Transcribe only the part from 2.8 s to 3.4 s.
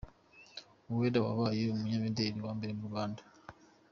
Rwanda